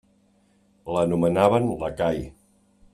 [0.95, 2.27] L'anomenaven lacai.